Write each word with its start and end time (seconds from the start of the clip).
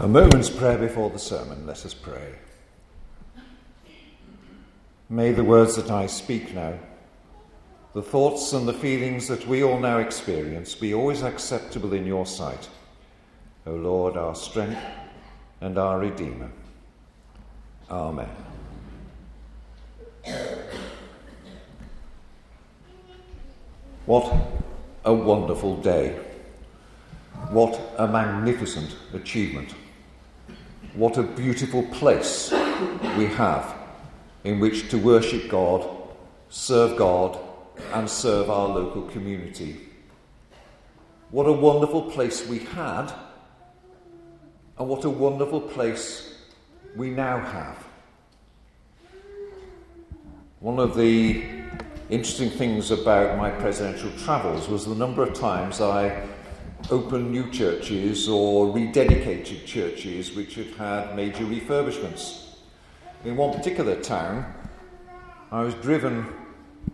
A 0.00 0.08
moment's 0.08 0.48
prayer 0.48 0.78
before 0.78 1.10
the 1.10 1.18
sermon. 1.18 1.66
Let 1.66 1.84
us 1.84 1.92
pray. 1.92 2.32
May 5.10 5.32
the 5.32 5.44
words 5.44 5.76
that 5.76 5.90
I 5.90 6.06
speak 6.06 6.54
now, 6.54 6.78
the 7.92 8.00
thoughts 8.00 8.54
and 8.54 8.66
the 8.66 8.72
feelings 8.72 9.28
that 9.28 9.46
we 9.46 9.62
all 9.62 9.78
now 9.78 9.98
experience, 9.98 10.74
be 10.74 10.94
always 10.94 11.22
acceptable 11.22 11.92
in 11.92 12.06
your 12.06 12.24
sight, 12.24 12.66
O 13.66 13.72
Lord, 13.72 14.16
our 14.16 14.34
strength 14.34 14.80
and 15.60 15.76
our 15.76 15.98
Redeemer. 15.98 16.50
Amen. 17.90 18.30
What 24.06 24.34
a 25.04 25.12
wonderful 25.12 25.76
day! 25.76 26.18
What 27.50 27.78
a 27.98 28.08
magnificent 28.08 28.96
achievement! 29.12 29.74
What 30.94 31.16
a 31.18 31.22
beautiful 31.22 31.84
place 31.84 32.50
we 33.16 33.26
have 33.26 33.76
in 34.42 34.58
which 34.58 34.90
to 34.90 34.98
worship 34.98 35.48
God, 35.48 35.88
serve 36.48 36.98
God, 36.98 37.38
and 37.92 38.10
serve 38.10 38.50
our 38.50 38.68
local 38.68 39.02
community. 39.02 39.88
What 41.30 41.46
a 41.46 41.52
wonderful 41.52 42.10
place 42.10 42.44
we 42.48 42.58
had, 42.58 43.12
and 44.78 44.88
what 44.88 45.04
a 45.04 45.10
wonderful 45.10 45.60
place 45.60 46.34
we 46.96 47.10
now 47.10 47.38
have. 47.38 47.86
One 50.58 50.80
of 50.80 50.96
the 50.96 51.44
interesting 52.08 52.50
things 52.50 52.90
about 52.90 53.38
my 53.38 53.50
presidential 53.50 54.10
travels 54.18 54.68
was 54.68 54.86
the 54.86 54.96
number 54.96 55.22
of 55.22 55.34
times 55.34 55.80
I 55.80 56.26
open 56.90 57.30
new 57.30 57.50
churches 57.50 58.28
or 58.28 58.66
rededicated 58.74 59.66
churches 59.66 60.34
which 60.34 60.54
had 60.54 60.66
had 60.74 61.16
major 61.16 61.44
refurbishments. 61.44 62.56
In 63.24 63.36
one 63.36 63.52
particular 63.52 64.00
town, 64.00 64.52
I 65.52 65.62
was 65.62 65.74
driven 65.74 66.26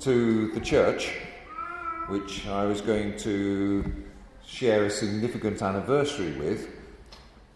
to 0.01 0.51
the 0.53 0.61
church 0.61 1.13
which 2.09 2.47
I 2.47 2.65
was 2.65 2.81
going 2.81 3.17
to 3.19 3.85
share 4.47 4.85
a 4.85 4.91
significant 4.91 5.63
anniversary 5.63 6.33
with. 6.33 6.69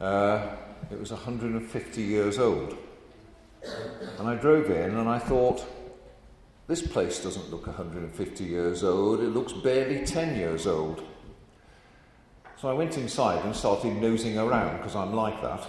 Uh, 0.00 0.46
it 0.90 0.98
was 0.98 1.12
150 1.12 2.02
years 2.02 2.38
old. 2.38 2.76
And 4.18 4.28
I 4.28 4.34
drove 4.34 4.70
in 4.70 4.96
and 4.96 5.08
I 5.08 5.18
thought, 5.18 5.64
this 6.66 6.86
place 6.86 7.22
doesn't 7.22 7.50
look 7.50 7.66
150 7.66 8.44
years 8.44 8.84
old, 8.84 9.20
it 9.20 9.28
looks 9.28 9.52
barely 9.52 10.04
10 10.04 10.36
years 10.36 10.66
old. 10.66 11.02
So 12.60 12.68
I 12.68 12.74
went 12.74 12.98
inside 12.98 13.42
and 13.46 13.56
started 13.56 13.96
nosing 13.96 14.36
around 14.36 14.76
because 14.76 14.94
I'm 14.94 15.14
like 15.14 15.40
that, 15.40 15.66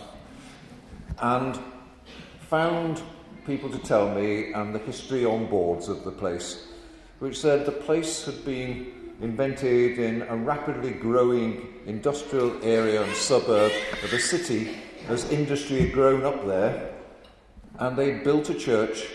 and 1.19 1.57
found 2.49 3.01
people 3.47 3.69
to 3.69 3.77
tell 3.77 4.13
me 4.13 4.51
and 4.51 4.75
the 4.75 4.79
history 4.79 5.23
on 5.23 5.45
boards 5.45 5.87
of 5.87 6.03
the 6.03 6.11
place, 6.11 6.67
which 7.19 7.39
said 7.39 7.65
the 7.65 7.71
place 7.71 8.25
had 8.25 8.43
been 8.43 9.13
invented 9.21 9.99
in 9.99 10.23
a 10.23 10.35
rapidly 10.35 10.91
growing 10.91 11.65
industrial 11.85 12.61
area 12.61 13.01
and 13.01 13.15
suburb 13.15 13.71
of 14.03 14.11
a 14.11 14.19
city 14.19 14.75
as 15.07 15.31
industry 15.31 15.83
had 15.83 15.93
grown 15.93 16.25
up 16.25 16.45
there, 16.45 16.93
and 17.79 17.95
they 17.95 18.15
built 18.15 18.49
a 18.49 18.53
church 18.53 19.07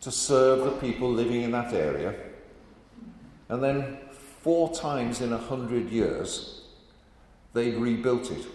to 0.00 0.10
serve 0.10 0.64
the 0.64 0.88
people 0.88 1.12
living 1.12 1.42
in 1.42 1.50
that 1.50 1.74
area. 1.74 2.14
And 3.50 3.62
then, 3.62 3.98
four 4.40 4.74
times 4.74 5.20
in 5.20 5.34
a 5.34 5.38
hundred 5.38 5.90
years, 5.90 6.61
they 7.52 7.70
rebuilt 7.70 8.30
it 8.30 8.46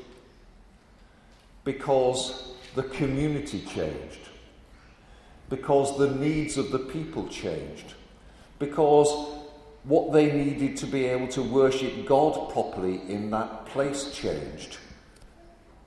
because 1.64 2.54
the 2.76 2.84
community 2.84 3.62
changed, 3.62 4.30
because 5.50 5.98
the 5.98 6.12
needs 6.12 6.58
of 6.58 6.72
the 6.72 6.80
people 6.80 7.28
changed, 7.28 7.94
because 8.58 9.10
what 9.84 10.14
they 10.14 10.32
needed 10.32 10.78
to 10.78 10.86
be 10.86 11.06
able 11.06 11.28
to 11.28 11.42
worship 11.42 12.06
God 12.06 12.52
properly 12.52 13.02
in 13.10 13.30
that 13.32 13.66
place 13.68 14.14
changed. 14.14 14.78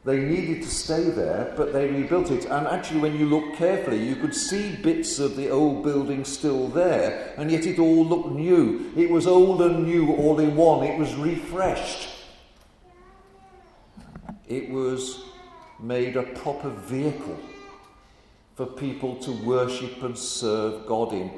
They 0.05 0.19
needed 0.19 0.63
to 0.63 0.69
stay 0.69 1.11
there, 1.11 1.53
but 1.57 1.75
they 1.75 1.87
rebuilt 1.89 2.31
it. 2.31 2.47
And 2.47 2.67
actually, 2.67 3.01
when 3.01 3.19
you 3.19 3.27
look 3.27 3.57
carefully, 3.57 4.03
you 4.03 4.17
could 4.17 4.35
see 4.35 4.77
bits 4.77 5.19
of 5.19 5.37
the 5.37 5.51
old 5.51 5.83
building 5.85 6.25
still 6.25 6.69
there, 6.69 7.35
and 7.37 7.51
yet 7.51 7.67
it 7.67 7.79
all 7.79 8.07
looked 8.07 8.31
new. 8.31 8.93
It 8.97 9.11
was 9.11 9.27
old 9.27 9.61
and 9.61 9.85
new 9.85 10.13
all 10.15 10.41
in 10.41 10.57
one, 10.57 10.87
it 10.87 10.99
was 10.99 11.15
refreshed. 11.15 12.09
It 14.51 14.69
was 14.69 15.23
made 15.79 16.17
a 16.17 16.25
proper 16.25 16.71
vehicle 16.71 17.39
for 18.57 18.67
people 18.67 19.15
to 19.19 19.31
worship 19.31 20.03
and 20.03 20.19
serve 20.19 20.87
God 20.87 21.13
in, 21.13 21.31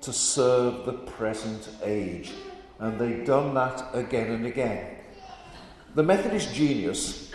to 0.00 0.12
serve 0.12 0.84
the 0.84 0.92
present 0.92 1.68
age. 1.84 2.32
And 2.80 2.98
they've 2.98 3.24
done 3.24 3.54
that 3.54 3.86
again 3.94 4.32
and 4.32 4.46
again. 4.46 4.96
The 5.94 6.02
Methodist 6.02 6.52
genius 6.52 7.30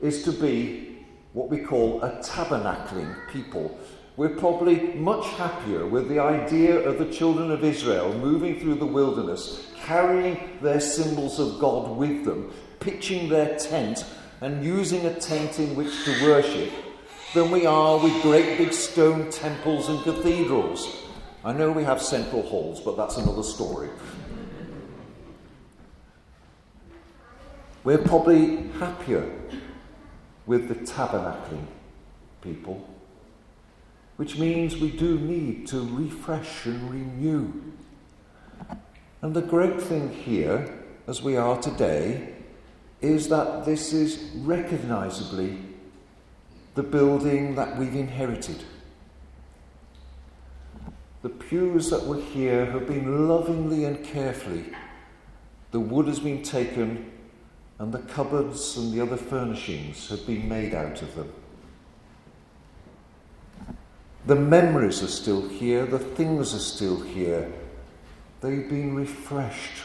is 0.00 0.24
to 0.24 0.32
be 0.32 0.98
what 1.32 1.48
we 1.48 1.58
call 1.58 2.02
a 2.02 2.20
tabernacling 2.20 3.30
people. 3.30 3.78
We're 4.16 4.30
probably 4.30 4.94
much 4.94 5.26
happier 5.34 5.86
with 5.86 6.08
the 6.08 6.18
idea 6.18 6.76
of 6.76 6.98
the 6.98 7.10
children 7.12 7.52
of 7.52 7.62
Israel 7.62 8.12
moving 8.18 8.58
through 8.58 8.74
the 8.74 8.84
wilderness, 8.84 9.70
carrying 9.76 10.58
their 10.60 10.80
symbols 10.80 11.38
of 11.38 11.60
God 11.60 11.96
with 11.96 12.24
them, 12.24 12.52
pitching 12.80 13.28
their 13.28 13.56
tent 13.56 14.04
and 14.40 14.64
using 14.64 15.04
a 15.06 15.14
tent 15.14 15.58
in 15.58 15.74
which 15.76 16.04
to 16.04 16.24
worship 16.24 16.72
than 17.34 17.50
we 17.50 17.66
are 17.66 17.98
with 17.98 18.22
great 18.22 18.58
big 18.58 18.72
stone 18.72 19.30
temples 19.30 19.88
and 19.88 20.02
cathedrals. 20.02 21.04
I 21.44 21.52
know 21.52 21.70
we 21.70 21.84
have 21.84 22.02
central 22.02 22.42
halls, 22.42 22.80
but 22.80 22.96
that's 22.96 23.16
another 23.16 23.42
story. 23.42 23.88
We're 27.84 27.98
probably 27.98 28.68
happier 28.78 29.30
with 30.46 30.68
the 30.68 30.74
tabernacling 30.74 31.66
people, 32.42 32.88
which 34.16 34.38
means 34.38 34.76
we 34.76 34.90
do 34.90 35.18
need 35.18 35.66
to 35.68 35.80
refresh 35.96 36.66
and 36.66 36.90
renew. 36.90 37.52
And 39.22 39.34
the 39.34 39.42
great 39.42 39.80
thing 39.80 40.12
here, 40.12 40.82
as 41.06 41.22
we 41.22 41.36
are 41.36 41.60
today, 41.60 42.34
is 43.00 43.28
that 43.28 43.64
this 43.64 43.92
is 43.92 44.30
recognizably 44.36 45.58
the 46.74 46.82
building 46.82 47.54
that 47.54 47.76
we've 47.76 47.94
inherited. 47.94 48.62
The 51.22 51.30
pews 51.30 51.90
that 51.90 52.06
were 52.06 52.20
here 52.20 52.66
have 52.66 52.86
been 52.86 53.28
lovingly 53.28 53.84
and 53.84 54.02
carefully. 54.04 54.66
The 55.70 55.80
wood 55.80 56.06
has 56.06 56.20
been 56.20 56.42
taken, 56.42 57.10
and 57.78 57.92
the 57.92 57.98
cupboards 57.98 58.76
and 58.76 58.92
the 58.92 59.00
other 59.00 59.16
furnishings 59.16 60.08
have 60.08 60.26
been 60.26 60.48
made 60.48 60.74
out 60.74 61.02
of 61.02 61.14
them. 61.14 61.32
The 64.26 64.36
memories 64.36 65.02
are 65.02 65.08
still 65.08 65.48
here, 65.48 65.86
the 65.86 65.98
things 65.98 66.54
are 66.54 66.58
still 66.58 67.00
here. 67.00 67.50
They've 68.40 68.68
been 68.68 68.94
refreshed 68.94 69.84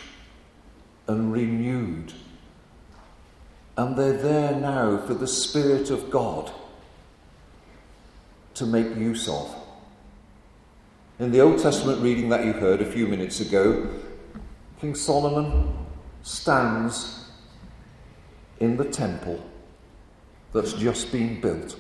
and 1.07 1.31
renewed 1.31 2.13
and 3.78 3.96
they're 3.96 4.18
there 4.18 4.56
now 4.56 4.97
for 4.97 5.13
the 5.13 5.28
Spirit 5.28 5.90
of 5.90 6.09
God 6.09 6.52
to 8.53 8.66
make 8.66 8.96
use 8.96 9.28
of. 9.28 9.53
In 11.19 11.31
the 11.31 11.41
Old 11.41 11.62
Testament 11.62 12.02
reading 12.02 12.30
that 12.30 12.46
you 12.46 12.53
heard 12.53 12.81
a 12.81 12.91
few 12.91 13.08
minutes 13.08 13.40
ago, 13.40 13.90
King 14.80 14.96
Solomon 14.96 15.74
stands 16.24 17.30
in 18.59 18.78
the 18.78 18.86
temple 18.86 19.44
that's 20.53 20.74
just 20.74 21.12
been 21.12 21.42
built. 21.42 21.78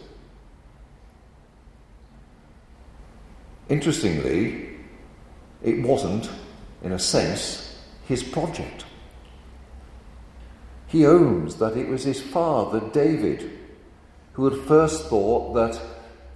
Interestingly, 3.69 4.69
it 5.63 5.81
wasn't, 5.81 6.29
in 6.83 6.91
a 6.91 6.99
sense, 6.99 7.81
his 8.07 8.21
project. 8.21 8.85
He 10.87 11.05
owns 11.05 11.55
that 11.55 11.77
it 11.77 11.87
was 11.87 12.03
his 12.03 12.21
father, 12.21 12.79
David, 12.91 13.51
who 14.33 14.49
had 14.49 14.67
first 14.67 15.07
thought 15.07 15.53
that 15.53 15.79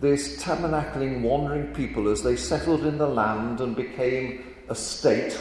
this 0.02 0.42
tabernacling, 0.42 1.22
wandering 1.22 1.74
people, 1.74 2.08
as 2.10 2.24
they 2.24 2.36
settled 2.36 2.86
in 2.86 2.98
the 2.98 3.08
land 3.08 3.62
and 3.62 3.76
became 3.76 4.44
a 4.70 4.76
state, 4.76 5.38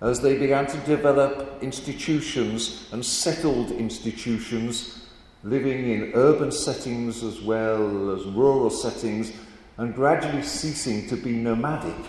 as 0.00 0.20
they 0.20 0.36
began 0.38 0.66
to 0.66 0.76
develop 0.78 1.62
institutions 1.62 2.88
and 2.92 3.04
settled 3.04 3.70
institutions, 3.72 5.06
living 5.42 5.90
in 5.90 6.12
urban 6.14 6.50
settings 6.50 7.22
as 7.22 7.40
well 7.42 8.10
as 8.10 8.24
rural 8.24 8.70
settings, 8.70 9.32
and 9.76 9.94
gradually 9.94 10.42
ceasing 10.42 11.06
to 11.08 11.16
be 11.16 11.32
nomadic, 11.32 12.06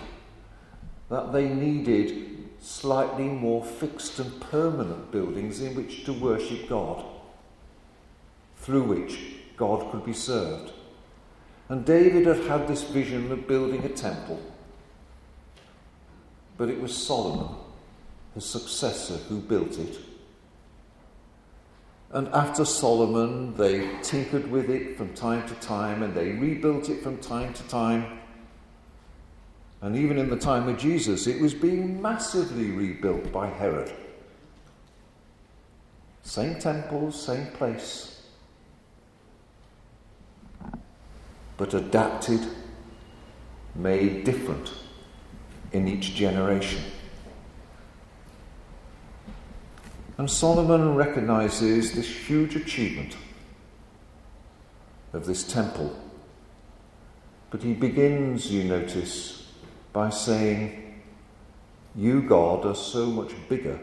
that 1.10 1.34
they 1.34 1.50
needed 1.50 2.35
slightly 2.66 3.26
more 3.26 3.64
fixed 3.64 4.18
and 4.20 4.42
permanent 4.42 5.12
buildings 5.12 5.62
in 5.62 5.76
which 5.76 6.04
to 6.06 6.14
worship 6.14 6.68
God. 6.68 7.06
through 8.58 8.84
which 8.84 9.20
God 9.58 9.92
could 9.92 10.04
be 10.04 10.14
served. 10.14 10.72
And 11.70 11.86
David 11.86 12.26
had 12.26 12.46
had 12.48 12.68
this 12.68 12.82
vision 12.84 13.32
of 13.32 13.48
building 13.48 13.84
a 13.86 13.90
temple. 13.90 14.42
But 16.58 16.70
it 16.70 16.82
was 16.82 16.96
Solomon, 16.96 17.56
his 18.34 18.46
successor, 18.46 19.18
who 19.30 19.40
built 19.40 19.78
it. 19.78 20.00
And 22.10 22.28
after 22.30 22.66
Solomon, 22.66 23.56
they 23.56 23.88
tinkered 24.02 24.50
with 24.50 24.72
it 24.72 24.98
from 24.98 25.14
time 25.14 25.48
to 25.48 25.54
time 25.56 26.02
and 26.02 26.16
they 26.16 26.32
rebuilt 26.32 26.90
it 26.90 27.04
from 27.04 27.20
time 27.20 27.54
to 27.54 27.64
time. 27.68 28.20
And 29.86 29.96
even 29.96 30.18
in 30.18 30.32
the 30.32 30.36
time 30.36 30.68
of 30.68 30.80
Jesus, 30.80 31.28
it 31.28 31.40
was 31.40 31.54
being 31.54 32.02
massively 32.02 32.72
rebuilt 32.72 33.32
by 33.32 33.46
Herod. 33.46 33.94
Same 36.24 36.58
temple, 36.58 37.12
same 37.12 37.46
place, 37.52 38.24
but 41.56 41.76
adapted, 41.76 42.40
made 43.76 44.24
different 44.24 44.74
in 45.72 45.88
each 45.88 46.16
generation. 46.16 46.82
And 50.18 50.28
Solomon 50.28 50.96
recognizes 50.96 51.92
this 51.92 52.08
huge 52.08 52.56
achievement 52.56 53.16
of 55.14 55.28
this 55.28 55.44
temple. 55.44 55.96
But 57.52 57.62
he 57.62 57.76
begins, 57.76 58.52
you 58.52 58.64
notice, 58.64 59.45
by 59.96 60.10
saying, 60.10 61.02
You, 61.96 62.22
God, 62.22 62.66
are 62.66 62.76
so 62.76 63.06
much 63.06 63.32
bigger 63.48 63.80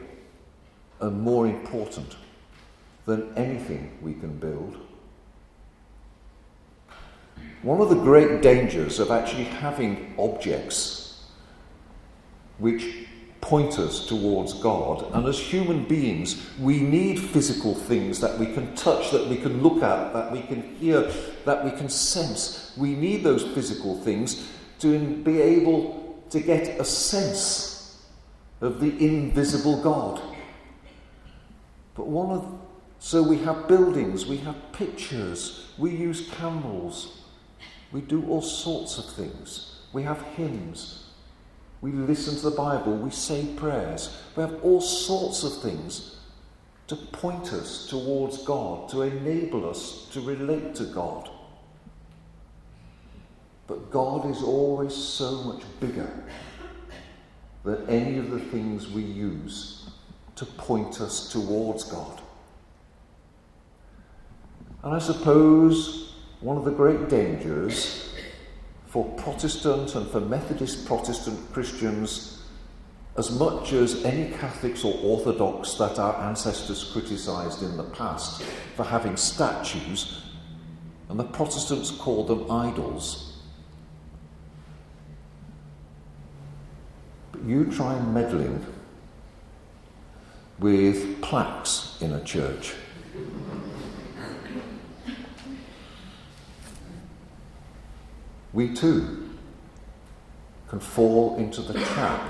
and 1.01 1.23
more 1.23 1.47
important 1.47 2.17
than 3.07 3.33
anything 3.35 3.97
we 4.03 4.13
can 4.13 4.39
build. 4.39 4.77
One 7.63 7.81
of 7.81 7.89
the 7.89 7.97
great 7.97 8.43
dangers 8.43 8.99
of 8.99 9.11
actually 9.11 9.45
having 9.45 10.15
objects 10.19 11.25
which 12.59 13.07
point 13.41 13.79
us 13.79 14.07
towards 14.07 14.53
God, 14.53 15.11
and 15.15 15.27
as 15.27 15.39
human 15.39 15.85
beings, 15.85 16.47
we 16.61 16.81
need 16.81 17.19
physical 17.21 17.75
things 17.75 18.21
that 18.21 18.39
we 18.39 18.47
can 18.47 18.75
touch, 18.75 19.11
that 19.13 19.29
we 19.29 19.37
can 19.37 19.63
look 19.63 19.83
at, 19.83 20.13
that 20.13 20.31
we 20.31 20.43
can 20.43 20.77
hear, 20.77 21.11
that 21.47 21.65
we 21.65 21.71
can 21.71 21.89
sense. 21.89 22.75
We 22.77 22.95
need 22.95 23.25
those 23.25 23.45
physical 23.55 23.99
things 24.03 24.47
to 24.81 24.99
be 24.99 25.41
able 25.41 26.02
to 26.33 26.41
get 26.41 26.81
a 26.81 26.85
sense 26.85 28.03
of 28.61 28.81
the 28.81 28.91
invisible 29.05 29.83
God. 29.83 30.21
But 31.95 32.07
one 32.07 32.31
of 32.31 32.59
so 32.99 33.21
we 33.21 33.39
have 33.39 33.67
buildings, 33.67 34.27
we 34.27 34.37
have 34.39 34.55
pictures, 34.73 35.73
we 35.77 35.91
use 35.91 36.31
candles, 36.31 37.23
we 37.91 38.01
do 38.01 38.25
all 38.29 38.41
sorts 38.41 38.97
of 38.97 39.05
things. 39.07 39.81
We 39.93 40.05
have 40.05 40.23
hymns, 40.37 41.11
we 41.81 41.91
listen 41.91 42.37
to 42.37 42.51
the 42.51 42.57
Bible, 42.57 42.97
we 42.97 43.11
say 43.11 43.45
prayers, 43.57 44.17
we 44.37 44.43
have 44.43 44.63
all 44.63 44.81
sorts 44.81 45.43
of 45.43 45.61
things 45.61 46.17
to 46.87 46.95
point 46.95 47.53
us 47.53 47.89
towards 47.89 48.39
God, 48.45 48.89
to 48.91 49.03
enable 49.03 49.69
us 49.69 50.09
to 50.13 50.21
relate 50.21 50.77
to 50.77 50.85
God. 50.85 51.29
But 53.73 53.91
God 53.91 54.31
is 54.31 54.43
always 54.43 54.95
so 54.95 55.45
much 55.45 55.63
bigger 55.81 56.13
than 57.65 57.89
any 57.89 58.19
of 58.19 58.31
the 58.31 58.39
things 58.39 58.87
we 58.87 59.01
use 59.01 59.89
to 60.35 60.45
point 60.45 61.01
us 61.01 61.33
towards 61.33 61.85
God. 61.85 62.21
And 64.83 64.93
I 64.95 64.99
suppose 64.99 66.13
one 66.43 66.59
of 66.59 66.67
the 66.67 66.71
great 66.71 67.09
dangers 67.09 68.15
for 68.89 69.07
Protestant 69.15 69.95
and 69.95 70.07
for 70.11 70.21
Methodist 70.21 70.85
Protestant 70.85 71.41
Christians, 71.55 72.43
as 73.17 73.31
much 73.31 73.73
as 73.73 74.05
any 74.05 74.33
Catholics 74.33 74.85
or 74.85 74.93
Orthodox 75.03 75.77
that 75.77 75.99
our 75.99 76.29
ancestors 76.29 76.91
criticised 76.93 77.63
in 77.63 77.79
the 77.79 77.85
past 77.85 78.43
for 78.77 78.85
having 78.85 79.17
statues, 79.17 80.21
and 81.09 81.19
the 81.19 81.25
Protestants 81.25 81.91
called 81.91 82.29
them 82.29 82.51
idols. 82.51 83.32
You 87.47 87.65
try 87.67 87.99
meddling 88.01 88.65
with 90.59 91.21
plaques 91.23 91.99
in 92.01 92.13
a 92.13 92.25
church. 92.25 92.75
we 98.53 98.75
too 98.75 99.31
can 100.69 100.81
fall 100.81 101.37
into 101.37 101.63
the 101.63 101.75
trap 101.75 102.29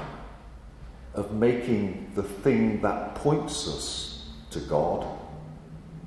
of 1.14 1.32
making 1.32 2.10
the 2.14 2.22
thing 2.22 2.80
that 2.80 3.14
points 3.14 3.68
us 3.68 4.30
to 4.50 4.60
God 4.60 5.06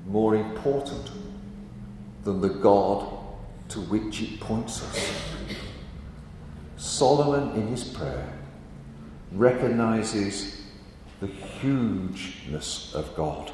more 0.06 0.34
important 0.34 1.10
than 2.24 2.40
the 2.40 2.48
God 2.48 3.06
to 3.68 3.80
which 3.82 4.22
it 4.22 4.40
points 4.40 4.82
us. 4.82 5.22
Solomon, 6.76 7.56
in 7.56 7.68
his 7.68 7.84
prayer, 7.84 8.35
recognizes 9.32 10.62
the 11.20 11.26
hugeness 11.26 12.94
of 12.94 13.14
God, 13.16 13.52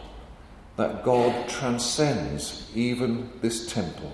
that 0.76 1.04
God 1.04 1.48
transcends 1.48 2.70
even 2.74 3.30
this 3.40 3.72
temple. 3.72 4.12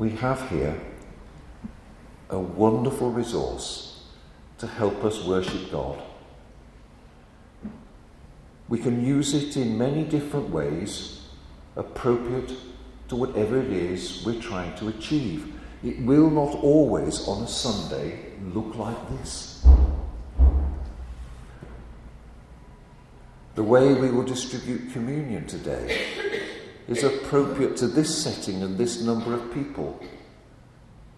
we 0.00 0.08
have 0.08 0.48
here 0.48 0.80
a 2.30 2.38
wonderful 2.38 3.10
resource 3.10 4.02
to 4.56 4.66
help 4.66 5.04
us 5.04 5.22
worship 5.26 5.70
God. 5.70 6.02
We 8.66 8.78
can 8.78 9.04
use 9.04 9.34
it 9.34 9.58
in 9.58 9.76
many 9.76 10.04
different 10.04 10.48
ways, 10.48 11.20
appropriate 11.76 12.50
to 13.08 13.16
whatever 13.16 13.60
it 13.60 13.70
is 13.70 14.24
we're 14.24 14.40
trying 14.40 14.74
to 14.78 14.88
achieve. 14.88 15.59
It 15.82 15.98
will 16.02 16.28
not 16.28 16.56
always 16.56 17.26
on 17.26 17.42
a 17.42 17.48
Sunday 17.48 18.18
look 18.52 18.74
like 18.76 19.08
this. 19.10 19.66
The 23.54 23.62
way 23.62 23.94
we 23.94 24.10
will 24.10 24.24
distribute 24.24 24.92
communion 24.92 25.46
today 25.46 26.06
is 26.86 27.02
appropriate 27.02 27.76
to 27.78 27.86
this 27.86 28.22
setting 28.22 28.62
and 28.62 28.76
this 28.76 29.02
number 29.02 29.34
of 29.34 29.52
people. 29.54 29.98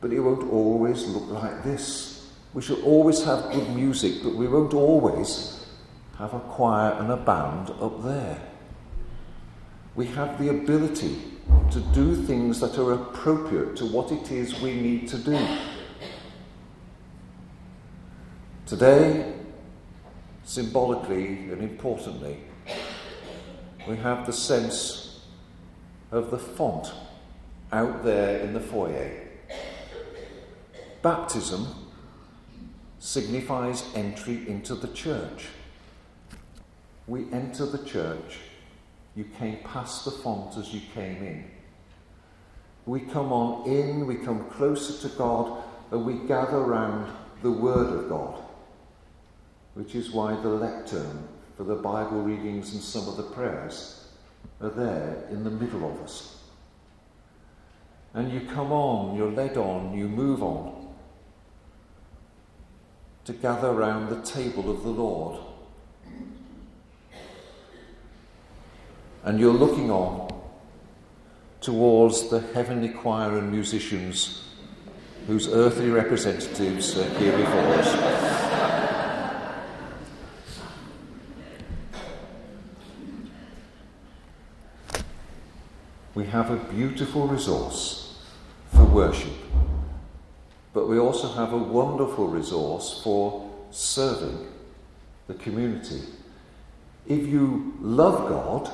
But 0.01 0.13
it 0.13 0.21
won't 0.21 0.51
always 0.53 1.07
look 1.07 1.29
like 1.29 1.65
this. 1.65 2.31
We 2.55 2.63
shall 2.63 2.83
always 2.83 3.25
have 3.25 3.53
good 3.53 3.69
music, 3.71 4.23
but 4.23 4.35
we 4.35 4.47
won't 4.47 4.75
always 4.75 5.67
have 6.19 6.35
a 6.35 6.41
choir 6.41 6.93
and 6.93 7.11
a 7.11 7.17
band 7.17 7.71
up 7.81 8.03
there. 8.03 8.52
We 9.95 10.07
have 10.07 10.39
the 10.39 10.49
ability 10.49 11.19
to 11.71 11.81
do 11.93 12.15
things 12.15 12.61
that 12.61 12.79
are 12.79 12.93
appropriate 12.93 13.77
to 13.77 13.87
what 13.87 14.11
it 14.11 14.31
is 14.31 14.61
we 14.61 14.75
need 14.75 15.09
to 15.09 15.19
do. 15.19 15.59
Today, 18.67 19.35
symbolically 20.45 21.27
and 21.51 21.63
importantly, 21.63 22.39
we 23.87 23.97
have 23.97 24.25
the 24.25 24.33
sense 24.33 25.21
of 26.11 26.31
the 26.31 26.39
font 26.39 26.93
out 27.71 28.03
there 28.03 28.39
in 28.41 28.55
the 28.55 28.61
foyer. 28.61 29.29
Baptism 31.03 31.67
signifies 32.99 33.85
entry 33.95 34.47
into 34.49 34.75
the 34.75 34.89
church. 34.89 35.49
We 37.07 37.31
enter 37.33 37.67
the 37.67 37.85
church. 37.85 38.39
You 39.15 39.25
came 39.39 39.59
past 39.65 40.05
the 40.05 40.11
font 40.11 40.57
as 40.57 40.73
you 40.73 40.81
came 40.95 41.23
in. 41.23 41.51
We 42.87 43.01
come 43.01 43.33
on 43.33 43.69
in, 43.69 44.07
we 44.07 44.17
come 44.17 44.49
closer 44.51 45.09
to 45.09 45.15
God, 45.17 45.63
and 45.91 46.05
we 46.05 46.27
gather 46.27 46.61
round 46.61 47.13
the 47.43 47.53
Word 47.53 47.93
of 47.93 48.09
God, 48.09 48.43
which 49.75 49.95
is 49.95 50.11
why 50.11 50.35
the 50.41 50.49
lectern 50.49 51.29
for 51.57 51.65
the 51.65 51.77
Bible 51.77 52.23
readings 52.23 52.73
and 52.73 52.83
some 52.83 53.07
of 53.09 53.17
the 53.17 53.23
prayers 53.23 54.09
are 54.61 54.71
there 54.71 55.25
in 55.31 55.45
the 55.45 55.51
middle 55.51 55.89
of 55.89 56.01
us. 56.03 56.39
And 58.15 58.33
you 58.33 58.41
come 58.41 58.73
on, 58.73 59.17
you're 59.17 59.31
led 59.31 59.57
on, 59.57 59.97
you 59.97 60.09
move 60.09 60.43
on 60.43 60.89
to 63.25 63.33
gather 63.33 63.73
round 63.73 64.09
the 64.09 64.23
table 64.23 64.71
of 64.71 64.83
the 64.83 64.91
Lord. 64.91 65.41
and 69.25 69.39
you're 69.39 69.53
looking 69.53 69.91
on 69.91 70.29
towards 71.61 72.29
the 72.29 72.41
heavenly 72.41 72.89
choir 72.89 73.39
and 73.39 73.51
musicians 73.51 74.49
whose 75.27 75.49
earthly 75.49 75.91
representatives 75.91 76.99
are 76.99 77.09
here 77.19 77.37
before 77.37 77.75
us. 77.75 78.53
we 86.15 86.25
have 86.25 86.51
a 86.51 86.57
beautiful 86.73 87.27
resource 87.27 88.19
for 88.75 88.85
worship, 88.85 89.33
but 90.75 90.89
we 90.89 90.99
also 90.99 91.33
have 91.33 91.53
a 91.53 91.59
wonderful 91.59 92.27
resource 92.27 93.01
for 93.03 93.51
serving 93.71 94.47
the 95.27 95.35
community. 95.35 96.03
If 97.07 97.27
you 97.27 97.75
love 97.81 98.29
God, 98.29 98.71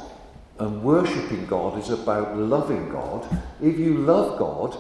and 0.58 0.82
worshipping 0.82 1.46
God 1.46 1.78
is 1.78 1.90
about 1.90 2.36
loving 2.36 2.88
God, 2.90 3.26
if 3.62 3.78
you 3.78 3.98
love 3.98 4.38
God, 4.38 4.76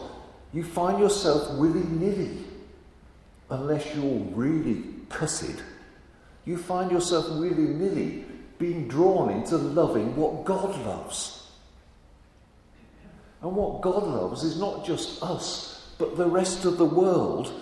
you 0.52 0.64
find 0.64 0.98
yourself 0.98 1.52
willy 1.58 1.84
nilly, 1.84 2.44
unless 3.50 3.94
you're 3.94 4.20
really 4.34 4.82
cussed, 5.08 5.62
you 6.44 6.56
find 6.56 6.90
yourself 6.90 7.28
willy 7.30 7.68
nilly 7.68 8.24
being 8.58 8.88
drawn 8.88 9.30
into 9.30 9.56
loving 9.56 10.16
what 10.16 10.44
God 10.44 10.76
loves. 10.84 11.46
And 13.40 13.54
what 13.54 13.82
God 13.82 14.02
loves 14.02 14.42
is 14.42 14.58
not 14.58 14.84
just 14.84 15.22
us, 15.22 15.92
but 15.98 16.16
the 16.16 16.26
rest 16.26 16.64
of 16.64 16.76
the 16.76 16.84
world, 16.84 17.52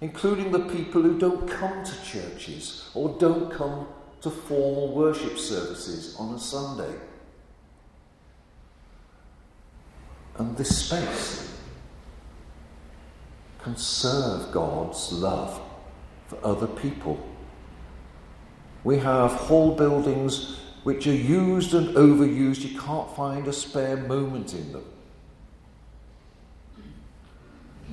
including 0.00 0.52
the 0.52 0.60
people 0.60 1.02
who 1.02 1.18
don't 1.18 1.48
come 1.48 1.84
to 1.84 2.04
churches 2.04 2.88
or 2.94 3.16
don't 3.18 3.50
come 3.50 3.88
to 4.20 4.30
formal 4.30 4.94
worship 4.94 5.38
services 5.38 6.14
on 6.18 6.34
a 6.34 6.38
Sunday. 6.38 6.94
And 10.36 10.56
this 10.56 10.86
space 10.86 11.52
can 13.62 13.76
serve 13.76 14.52
God's 14.52 15.12
love 15.12 15.60
for 16.26 16.38
other 16.44 16.66
people. 16.66 17.24
We 18.82 18.98
have 18.98 19.30
hall 19.32 19.74
buildings 19.74 20.58
which 20.82 21.06
are 21.06 21.14
used 21.14 21.72
and 21.72 21.96
overused. 21.96 22.68
You 22.70 22.78
can't 22.78 23.10
find 23.16 23.48
a 23.48 23.52
spare 23.52 23.96
moment 23.96 24.52
in 24.52 24.72
them. 24.72 24.84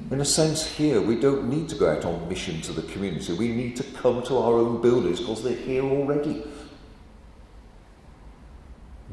In 0.10 0.20
a 0.20 0.26
sense, 0.26 0.66
here, 0.66 1.00
we 1.00 1.16
don't 1.16 1.50
need 1.50 1.70
to 1.70 1.76
go 1.76 1.90
out 1.90 2.04
on 2.04 2.28
mission 2.28 2.60
to 2.62 2.74
the 2.74 2.82
community. 2.82 3.34
We 3.34 3.50
need 3.50 3.78
to 3.78 3.84
come 3.84 4.24
to 4.24 4.38
our 4.38 4.56
own 4.56 4.82
buildings 4.82 5.20
because 5.20 5.44
they're 5.44 5.56
here 5.56 5.84
already 5.84 6.44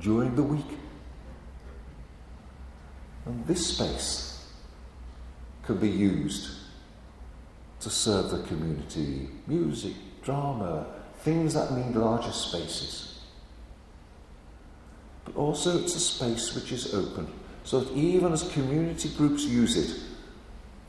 during 0.00 0.34
the 0.34 0.42
week. 0.42 0.78
And 3.28 3.46
this 3.46 3.74
space 3.74 4.42
can 5.62 5.76
be 5.76 5.90
used 5.90 6.50
to 7.80 7.90
serve 7.90 8.30
the 8.30 8.42
community 8.44 9.28
music, 9.46 9.92
drama, 10.22 10.86
things 11.18 11.52
that 11.52 11.70
need 11.72 11.94
larger 11.94 12.32
spaces. 12.32 13.20
But 15.26 15.36
also, 15.36 15.78
it's 15.78 15.94
a 15.94 16.00
space 16.00 16.54
which 16.54 16.72
is 16.72 16.94
open 16.94 17.28
so 17.64 17.80
that 17.80 17.94
even 17.94 18.32
as 18.32 18.50
community 18.50 19.10
groups 19.10 19.44
use 19.44 19.76
it, 19.76 20.00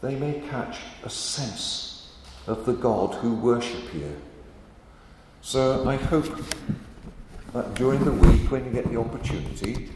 they 0.02 0.16
may 0.16 0.42
catch 0.50 0.78
a 1.04 1.10
sense 1.10 2.10
of 2.48 2.66
the 2.66 2.72
God 2.72 3.16
who 3.16 3.36
worship 3.36 3.90
here. 3.90 4.16
So 5.42 5.86
I 5.86 5.98
hope 5.98 6.42
that 7.52 7.74
during 7.74 8.06
the 8.06 8.14
week, 8.14 8.50
when 8.50 8.64
you 8.64 8.72
get 8.72 8.90
the 8.90 8.98
opportunity, 8.98 9.90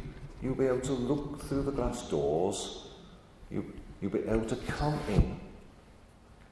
you'll 0.43 0.55
be 0.55 0.65
able 0.65 0.81
to 0.81 0.91
look 0.91 1.41
through 1.43 1.63
the 1.63 1.71
glass 1.71 2.09
doors, 2.09 2.87
you, 3.49 3.71
you'll 4.01 4.11
be 4.11 4.19
able 4.27 4.45
to 4.45 4.57
come 4.57 4.99
in 5.07 5.39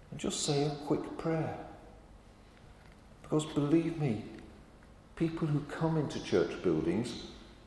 and 0.10 0.20
just 0.20 0.46
say 0.46 0.64
a 0.64 0.70
quick 0.86 1.18
prayer. 1.18 1.58
Because 3.22 3.46
believe 3.46 4.00
me, 4.00 4.24
people 5.18 5.46
who 5.46 5.60
come 5.62 5.98
into 5.98 6.24
church 6.24 6.64
buildings, 6.64 7.24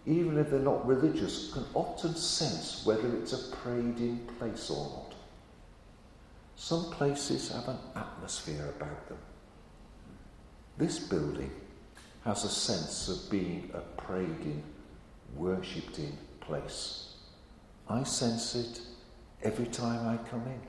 even 0.07 0.38
if 0.38 0.50
they're 0.50 0.61
not 0.61 0.87
religious, 0.87 1.52
can 1.52 1.64
often 1.75 2.14
sense 2.14 2.85
whether 2.87 3.14
it's 3.16 3.33
a 3.35 3.57
prayed 3.57 3.99
in 3.99 4.26
place 4.38 4.71
or 4.71 4.88
not. 4.88 5.14
Some 6.57 6.85
places 6.90 7.50
have 7.52 7.69
an 7.69 7.78
atmosphere 7.97 8.73
about 8.78 9.09
them. 9.09 9.19
This 10.78 10.99
building 10.99 11.50
has 12.25 12.45
a 12.45 12.49
sense 12.49 13.09
of 13.09 13.31
being 13.31 13.71
a 13.75 13.81
prayed 14.00 14.40
in 14.40 14.62
worshipped 15.37 15.99
in 15.99 16.17
place. 16.41 17.14
I 17.88 18.03
sense 18.03 18.55
it 18.55 18.81
every 19.43 19.67
time 19.67 20.09
I 20.09 20.17
come 20.29 20.43
in. 20.47 20.61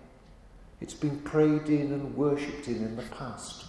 It's 0.82 0.94
been 0.94 1.20
prayed 1.20 1.70
in 1.70 1.94
and 1.94 2.16
worshipped 2.16 2.68
in 2.68 2.78
in 2.78 2.96
the 2.96 3.04
past. 3.04 3.66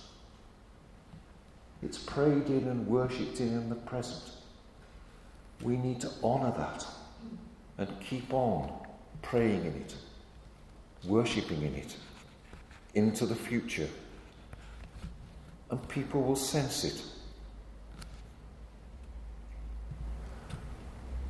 It's 1.83 1.99
prayed 1.99 2.47
in 2.47 2.67
and 2.69 2.87
worshipped 2.87 3.41
in 3.41 3.49
in 3.49 3.69
the 3.69 3.77
present. 3.77 4.33
We 5.63 5.77
need 5.77 6.01
to 6.01 6.11
honour 6.23 6.53
that 6.57 6.87
and 7.79 7.89
keep 8.01 8.33
on 8.33 8.73
praying 9.23 9.61
in 9.61 9.75
it, 9.75 9.95
worshipping 11.05 11.63
in 11.63 11.75
it, 11.75 11.97
into 12.95 13.27
the 13.27 13.35
future. 13.35 13.89
And 15.71 15.89
people 15.89 16.23
will 16.23 16.37
sense 16.37 16.85
it. 16.85 17.03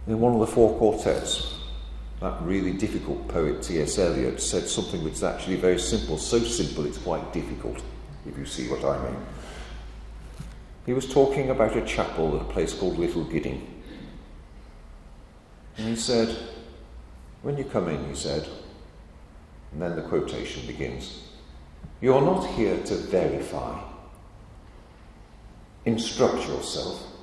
In 0.06 0.20
one 0.20 0.34
of 0.34 0.40
the 0.40 0.46
four 0.46 0.76
quartets, 0.78 1.54
that 2.20 2.40
really 2.42 2.72
difficult 2.72 3.26
poet 3.28 3.62
T.S. 3.62 3.98
Eliot 3.98 4.40
said 4.40 4.68
something 4.68 5.02
which 5.02 5.14
is 5.14 5.24
actually 5.24 5.56
very 5.56 5.78
simple, 5.78 6.16
so 6.16 6.38
simple 6.38 6.86
it's 6.86 6.98
quite 6.98 7.32
difficult, 7.32 7.82
if 8.24 8.38
you 8.38 8.46
see 8.46 8.68
what 8.68 8.84
I 8.84 9.02
mean. 9.02 9.20
He 10.86 10.92
was 10.92 11.12
talking 11.12 11.50
about 11.50 11.76
a 11.76 11.84
chapel 11.84 12.36
at 12.36 12.42
a 12.42 12.52
place 12.52 12.72
called 12.72 12.98
Little 12.98 13.24
Gidding. 13.24 13.82
And 15.76 15.88
he 15.88 15.96
said, 15.96 16.34
When 17.42 17.58
you 17.58 17.64
come 17.64 17.88
in, 17.88 18.08
he 18.08 18.14
said, 18.14 18.48
and 19.72 19.82
then 19.82 19.96
the 19.96 20.02
quotation 20.02 20.66
begins 20.66 21.22
You're 22.00 22.22
not 22.22 22.46
here 22.46 22.80
to 22.84 22.94
verify, 22.94 23.78
instruct 25.84 26.46
yourself, 26.46 27.15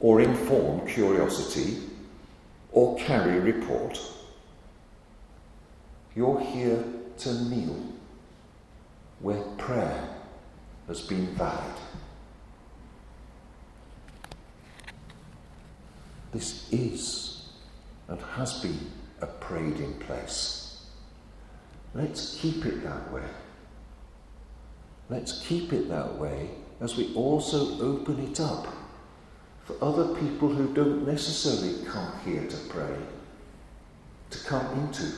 or 0.00 0.20
inform 0.20 0.86
curiosity 0.86 1.78
or 2.72 2.96
carry 2.98 3.40
report. 3.40 3.98
You're 6.14 6.40
here 6.40 6.84
to 7.18 7.44
kneel 7.44 7.82
where 9.20 9.42
prayer 9.58 10.08
has 10.88 11.00
been 11.00 11.26
valid. 11.34 11.74
This 16.32 16.70
is 16.70 17.48
and 18.08 18.20
has 18.20 18.60
been 18.60 18.78
a 19.22 19.26
prayed 19.26 19.80
in 19.80 19.94
place. 19.94 20.86
Let's 21.94 22.36
keep 22.36 22.66
it 22.66 22.84
that 22.84 23.10
way. 23.10 23.28
Let's 25.08 25.40
keep 25.46 25.72
it 25.72 25.88
that 25.88 26.16
way 26.16 26.50
as 26.80 26.96
we 26.96 27.14
also 27.14 27.80
open 27.80 28.20
it 28.20 28.38
up 28.38 28.66
for 29.66 29.76
other 29.82 30.14
people 30.14 30.48
who 30.48 30.72
don't 30.72 31.04
necessarily 31.06 31.84
come 31.84 32.12
here 32.24 32.46
to 32.46 32.56
pray, 32.68 32.96
to 34.30 34.38
come 34.44 34.64
into. 34.78 35.12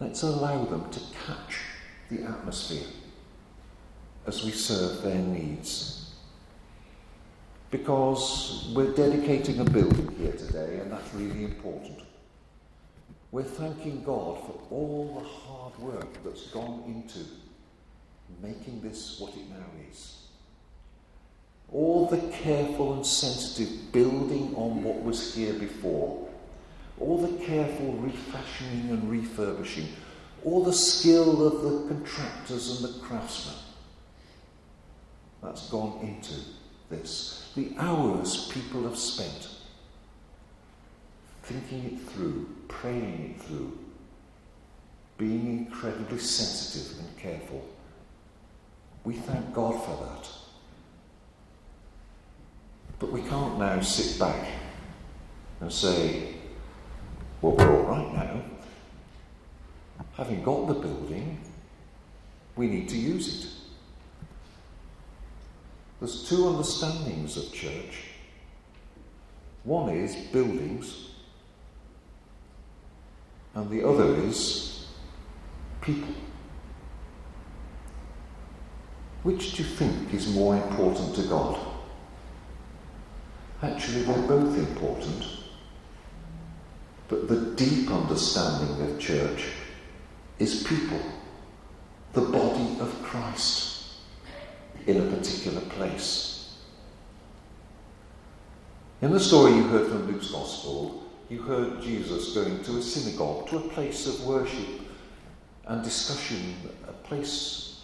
Let's 0.00 0.22
allow 0.22 0.64
them 0.64 0.90
to 0.90 1.00
catch 1.26 1.58
the 2.10 2.22
atmosphere 2.22 2.88
as 4.26 4.42
we 4.42 4.50
serve 4.50 5.02
their 5.02 5.18
needs. 5.18 6.14
Because 7.70 8.72
we're 8.74 8.94
dedicating 8.94 9.60
a 9.60 9.64
building 9.64 10.14
here 10.16 10.32
today, 10.32 10.78
and 10.78 10.90
that's 10.90 11.12
really 11.14 11.44
important. 11.44 12.00
We're 13.32 13.42
thanking 13.42 14.02
God 14.02 14.38
for 14.46 14.60
all 14.70 15.20
the 15.20 15.28
hard 15.28 15.78
work 15.78 16.24
that's 16.24 16.46
gone 16.48 16.84
into 16.86 17.28
making 18.42 18.80
this 18.80 19.20
what 19.20 19.34
it 19.34 19.50
now 19.50 19.66
is 19.90 20.23
all 21.72 22.06
the 22.06 22.20
careful 22.28 22.94
and 22.94 23.06
sensitive 23.06 23.92
building 23.92 24.54
on 24.56 24.82
what 24.82 25.02
was 25.02 25.34
here 25.34 25.54
before, 25.54 26.28
all 27.00 27.18
the 27.18 27.44
careful 27.44 27.92
refashioning 27.94 28.90
and 28.90 29.10
refurbishing, 29.10 29.88
all 30.44 30.62
the 30.62 30.72
skill 30.72 31.46
of 31.46 31.62
the 31.62 31.88
contractors 31.88 32.70
and 32.82 32.94
the 32.94 32.98
craftsmen. 33.00 33.56
That's 35.42 35.68
gone 35.68 36.00
into 36.02 36.40
this. 36.90 37.50
The 37.54 37.72
hours 37.78 38.48
people 38.52 38.84
have 38.84 38.98
spent 38.98 39.48
thinking 41.42 41.84
it 41.84 42.10
through, 42.10 42.48
praying 42.68 43.36
it 43.36 43.42
through, 43.42 43.78
being 45.18 45.58
incredibly 45.58 46.18
sensitive 46.18 46.98
and 46.98 47.18
careful. 47.18 47.68
We 49.04 49.14
thank 49.14 49.52
God 49.52 49.82
for 49.84 50.04
that. 50.04 50.28
But 53.04 53.12
we 53.12 53.28
can't 53.28 53.58
now 53.58 53.82
sit 53.82 54.18
back 54.18 54.48
and 55.60 55.70
say, 55.70 56.36
well, 57.42 57.52
we're 57.52 57.76
all 57.76 57.82
right 57.82 58.14
now. 58.14 58.40
Having 60.14 60.42
got 60.42 60.68
the 60.68 60.72
building, 60.72 61.38
we 62.56 62.66
need 62.66 62.88
to 62.88 62.96
use 62.96 63.44
it. 63.44 63.50
There's 66.00 66.26
two 66.26 66.48
understandings 66.48 67.36
of 67.36 67.52
church. 67.52 68.06
One 69.64 69.90
is 69.90 70.16
buildings, 70.32 71.10
and 73.54 73.68
the 73.68 73.86
other 73.86 74.14
is 74.14 74.86
people. 75.82 76.14
Which 79.24 79.56
do 79.56 79.62
you 79.62 79.68
think 79.68 80.14
is 80.14 80.34
more 80.34 80.56
important 80.56 81.14
to 81.16 81.22
God? 81.24 81.73
Actually, 83.64 84.02
they're 84.02 84.28
both 84.28 84.58
important. 84.58 85.26
But 87.08 87.28
the 87.28 87.54
deep 87.56 87.90
understanding 87.90 88.78
of 88.82 89.00
church 89.00 89.46
is 90.38 90.64
people, 90.64 91.00
the 92.12 92.20
body 92.20 92.76
of 92.80 92.94
Christ 93.02 93.86
in 94.86 95.00
a 95.00 95.16
particular 95.16 95.62
place. 95.62 96.56
In 99.00 99.12
the 99.12 99.20
story 99.20 99.52
you 99.54 99.62
heard 99.64 99.88
from 99.88 100.12
Luke's 100.12 100.30
Gospel, 100.30 101.02
you 101.30 101.40
heard 101.40 101.80
Jesus 101.80 102.34
going 102.34 102.62
to 102.64 102.76
a 102.76 102.82
synagogue, 102.82 103.48
to 103.48 103.56
a 103.58 103.68
place 103.68 104.06
of 104.06 104.26
worship 104.26 104.82
and 105.66 105.82
discussion, 105.82 106.54
a 106.86 106.92
place 106.92 107.80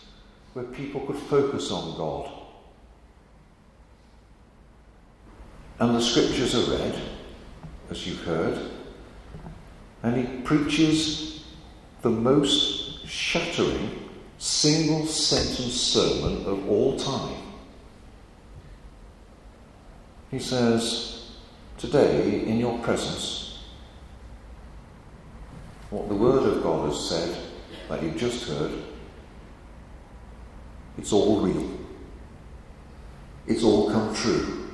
where 0.53 0.67
people 0.67 1.01
could 1.07 1.17
focus 1.17 1.71
on 1.71 1.97
God. 1.97 2.40
And 5.81 5.97
the 5.97 6.01
scriptures 6.03 6.55
are 6.55 6.71
read, 6.77 7.01
as 7.89 8.07
you've 8.07 8.23
heard, 8.23 8.71
and 10.03 10.15
he 10.15 10.43
preaches 10.43 11.43
the 12.03 12.11
most 12.11 13.07
shattering 13.07 14.09
single 14.37 15.07
sentence 15.07 15.81
sermon 15.81 16.45
of 16.45 16.69
all 16.69 16.99
time. 16.99 17.35
He 20.31 20.39
says, 20.39 21.31
Today, 21.79 22.45
in 22.45 22.59
your 22.59 22.79
presence, 22.81 23.65
what 25.89 26.11
the 26.11 26.15
Word 26.15 26.43
of 26.43 26.63
God 26.63 26.91
has 26.91 27.09
said, 27.09 27.35
that 27.89 28.03
you've 28.03 28.19
just 28.19 28.47
heard, 28.47 28.71
it's 30.99 31.13
all 31.13 31.41
real. 31.41 31.71
It's 33.47 33.65
all 33.65 33.91
come 33.91 34.15
true. 34.15 34.70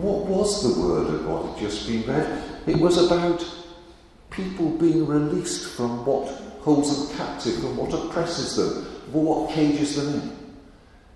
What 0.00 0.24
was 0.24 0.62
the 0.62 0.80
Word 0.80 1.12
of 1.12 1.26
God 1.26 1.54
that 1.54 1.60
just 1.60 1.86
been 1.86 2.02
read? 2.06 2.42
It 2.66 2.78
was 2.78 2.96
about 2.96 3.44
people 4.30 4.70
being 4.70 5.06
released 5.06 5.76
from 5.76 6.06
what 6.06 6.28
holds 6.60 7.08
them 7.08 7.18
captive, 7.18 7.56
from 7.56 7.76
what 7.76 7.92
oppresses 7.92 8.56
them, 8.56 8.86
what 9.12 9.50
cages 9.50 9.96
them 9.96 10.14
in. 10.14 10.36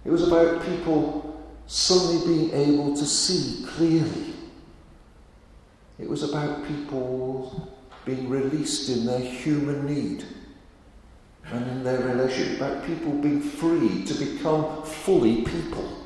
It 0.04 0.10
was 0.10 0.28
about 0.28 0.62
people 0.66 1.42
suddenly 1.66 2.26
being 2.26 2.52
able 2.52 2.94
to 2.94 3.06
see 3.06 3.64
clearly. 3.64 4.34
It 5.98 6.08
was 6.08 6.22
about 6.22 6.68
people 6.68 7.72
being 8.04 8.28
released 8.28 8.90
in 8.90 9.06
their 9.06 9.20
human 9.20 9.86
need 9.86 10.22
and 11.46 11.66
in 11.66 11.82
their 11.82 12.00
relationship, 12.00 12.58
about 12.58 12.84
people 12.84 13.12
being 13.12 13.40
free 13.40 14.04
to 14.04 14.14
become 14.14 14.82
fully 14.84 15.44
people. 15.44 16.05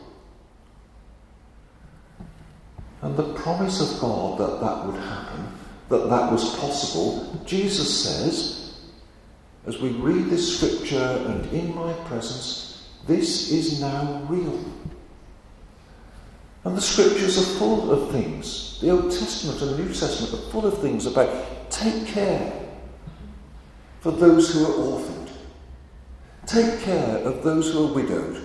And 3.03 3.17
the 3.17 3.33
promise 3.35 3.81
of 3.81 4.01
God 4.01 4.39
that 4.39 4.61
that 4.61 4.87
would 4.87 5.01
happen, 5.01 5.49
that 5.89 6.09
that 6.11 6.31
was 6.33 6.57
possible, 6.57 7.41
Jesus 7.47 8.05
says, 8.05 8.81
as 9.67 9.79
we 9.81 9.91
read 9.91 10.27
this 10.27 10.57
scripture 10.59 11.23
and 11.27 11.47
in 11.53 11.75
my 11.75 11.93
presence, 12.05 12.89
this 13.07 13.51
is 13.51 13.81
now 13.81 14.23
real. 14.29 14.65
And 16.65 16.77
the 16.77 16.81
scriptures 16.81 17.39
are 17.39 17.59
full 17.59 17.91
of 17.91 18.11
things. 18.11 18.79
The 18.81 18.91
Old 18.91 19.11
Testament 19.11 19.61
and 19.63 19.71
the 19.71 19.79
New 19.85 19.95
Testament 19.95 20.35
are 20.35 20.51
full 20.51 20.67
of 20.67 20.79
things 20.79 21.07
about 21.07 21.71
take 21.71 22.07
care 22.07 22.53
for 24.01 24.11
those 24.11 24.53
who 24.53 24.65
are 24.67 24.73
orphaned, 24.73 25.31
take 26.47 26.81
care 26.81 27.19
of 27.19 27.43
those 27.43 27.73
who 27.73 27.87
are 27.87 27.93
widowed, 27.93 28.43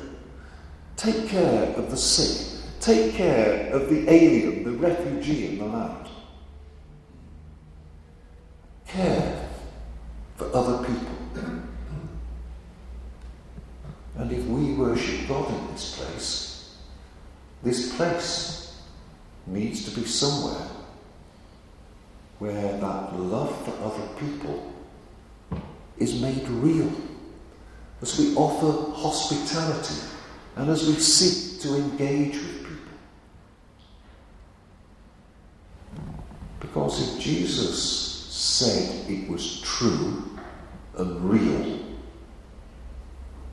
take 0.97 1.27
care 1.29 1.73
of 1.75 1.89
the 1.91 1.97
sick, 1.97 2.54
take 2.85 3.15
care 3.15 3.71
of 3.73 3.89
the 3.89 4.07
alien, 4.07 4.63
the 4.63 4.71
refugee 4.71 5.47
in 5.47 5.57
the 5.57 5.65
land. 5.65 6.07
Care 8.85 9.49
for 10.35 10.55
other 10.55 10.85
people. 10.85 11.07
And 14.17 14.31
if 14.31 14.45
we 14.45 14.73
worship 14.73 15.27
God 15.27 15.49
in 15.49 15.71
this 15.73 15.97
place, 15.97 16.77
this 17.63 17.95
place 17.95 18.79
needs 19.47 19.91
to 19.91 19.99
be 19.99 20.05
somewhere 20.05 20.67
where 22.37 22.77
that 22.77 23.19
love 23.19 23.65
for 23.65 23.71
other 23.83 24.07
people 24.19 24.71
is 25.97 26.21
made 26.21 26.47
real. 26.47 26.91
As 28.01 28.19
we 28.19 28.35
offer 28.35 28.91
hospitality 28.95 30.01
and 30.55 30.69
as 30.69 30.87
we 30.87 30.93
seek 30.93 31.61
to 31.61 31.75
engage 31.75 32.35
with 32.35 32.64
Because 36.75 37.15
if 37.15 37.23
Jesus 37.23 38.27
said 38.29 39.09
it 39.09 39.29
was 39.29 39.61
true 39.61 40.37
and 40.97 41.29
real 41.29 41.79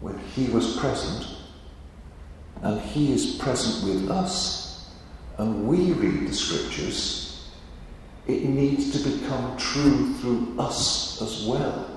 when 0.01 0.19
he 0.35 0.49
was 0.49 0.77
present, 0.79 1.29
and 2.63 2.81
he 2.81 3.13
is 3.13 3.37
present 3.37 3.89
with 3.89 4.11
us, 4.11 4.91
and 5.39 5.69
we 5.69 5.93
read 5.93 6.29
the 6.29 6.35
scriptures, 6.35 7.49
it 8.27 8.43
needs 8.43 8.91
to 8.91 9.09
become 9.09 9.57
true 9.57 10.15
through 10.15 10.57
us 10.59 11.23
as 11.23 11.47
well. 11.47 11.91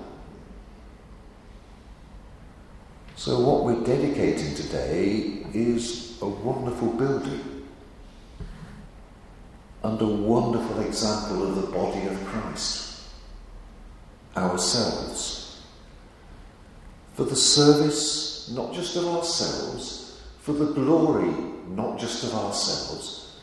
So, 3.15 3.39
what 3.39 3.63
we're 3.63 3.83
dedicating 3.83 4.53
today 4.53 5.43
is 5.55 6.19
a 6.21 6.27
wonderful 6.27 6.89
building 6.93 7.54
and 9.85 10.01
a 10.01 10.07
wonderful 10.07 10.79
example 10.79 11.43
of 11.43 11.55
the 11.61 11.71
body 11.71 12.07
of 12.07 12.25
Christ, 12.25 13.03
ourselves. 14.35 15.61
For 17.13 17.23
the 17.23 17.35
service, 17.35 18.49
not 18.49 18.73
just 18.73 18.95
of 18.95 19.05
ourselves, 19.05 20.23
for 20.39 20.53
the 20.53 20.73
glory, 20.73 21.31
not 21.67 21.99
just 21.99 22.23
of 22.23 22.33
ourselves, 22.33 23.39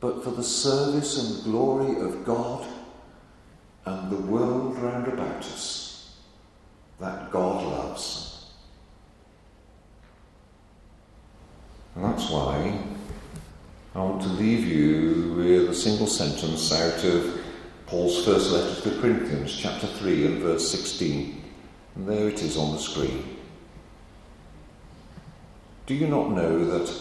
but 0.00 0.22
for 0.22 0.32
the 0.32 0.44
service 0.44 1.16
and 1.18 1.44
glory 1.44 1.98
of 2.02 2.26
God 2.26 2.66
and 3.86 4.10
the 4.10 4.20
world 4.20 4.76
round 4.76 5.08
about 5.08 5.38
us 5.38 6.14
that 7.00 7.30
God 7.30 7.64
loves. 7.64 8.50
And 11.94 12.04
that's 12.04 12.28
why 12.28 12.82
I 13.96 14.00
want 14.00 14.20
to 14.24 14.28
leave 14.28 14.66
you 14.66 15.32
with 15.38 15.70
a 15.70 15.74
single 15.74 16.06
sentence 16.06 16.70
out 16.70 17.02
of 17.02 17.40
Paul's 17.86 18.26
first 18.26 18.50
letter 18.50 18.82
to 18.82 18.90
the 18.90 19.00
Corinthians, 19.00 19.56
chapter 19.56 19.86
3 19.86 20.26
and 20.26 20.42
verse 20.42 20.70
16. 20.70 21.42
And 21.94 22.06
there 22.06 22.28
it 22.28 22.42
is 22.42 22.58
on 22.58 22.72
the 22.72 22.78
screen. 22.78 23.38
Do 25.86 25.94
you 25.94 26.08
not 26.08 26.30
know 26.32 26.78
that 26.78 26.94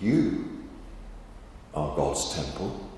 you 0.00 0.64
are 1.74 1.94
God's 1.94 2.34
temple 2.34 2.88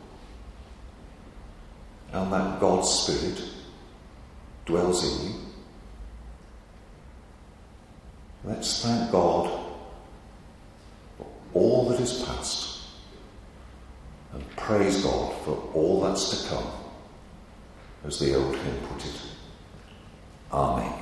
and 2.13 2.33
that 2.33 2.61
God's 2.61 2.89
Spirit 2.89 3.43
dwells 4.67 5.03
in 5.03 5.33
you? 5.33 5.35
Let's 8.45 8.85
thank 8.85 9.11
God 9.11 9.62
all 11.55 11.89
that 11.89 12.01
is 12.01 12.23
past 12.23 12.81
and 14.33 14.57
praise 14.57 15.03
God 15.03 15.35
for 15.45 15.71
all 15.75 16.01
that's 16.03 16.43
to 16.43 16.49
come, 16.49 16.71
as 18.05 18.19
the 18.19 18.35
old 18.35 18.57
hymn 18.57 18.77
put 18.89 19.05
it. 19.05 19.21
Amen. 20.53 21.02